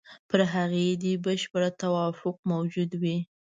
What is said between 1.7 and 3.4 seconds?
توافق موجود وي.